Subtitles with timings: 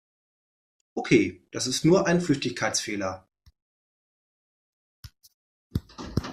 [0.95, 3.27] Okay, das ist nur ein Flüchtigkeitsfehler.